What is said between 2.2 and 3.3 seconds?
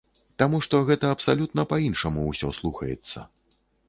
ўсё слухаецца.